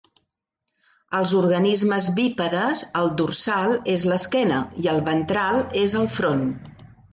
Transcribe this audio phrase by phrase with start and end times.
[1.17, 6.45] Als organismes bípedes, el dorsal és l'esquena i el ventral és el front.